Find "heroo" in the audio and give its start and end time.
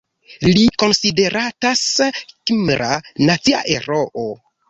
3.75-4.27